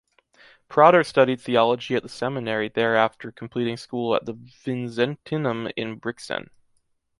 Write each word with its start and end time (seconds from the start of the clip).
Prader 0.67 1.03
studied 1.05 1.39
theology 1.41 1.93
at 1.93 2.01
the 2.01 2.09
seminary 2.09 2.69
there 2.69 2.95
after 2.95 3.31
completing 3.31 3.77
school 3.77 4.15
at 4.15 4.25
the 4.25 4.33
Vinzentinum 4.33 5.71
in 5.77 5.99
Brixen. 5.99 6.49